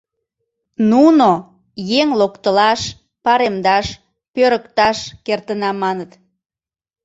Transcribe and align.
Нуно 0.91 1.29
«еҥ 1.99 2.07
локтылаш, 2.19 2.81
паремдаш, 3.23 3.87
пӧрыкташ 4.33 4.97
кертына» 5.25 5.71
маныт. 5.81 6.11